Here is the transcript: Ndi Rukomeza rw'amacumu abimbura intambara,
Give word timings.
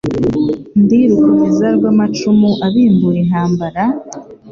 Ndi 0.81 0.99
Rukomeza 1.09 1.67
rw'amacumu 1.77 2.49
abimbura 2.65 3.17
intambara, 3.23 3.83